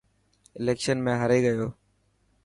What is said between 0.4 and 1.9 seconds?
اليڪشن ۾ هاري گيو.